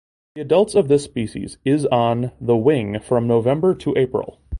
[0.33, 4.39] The adults of this species is on the wing from November to April.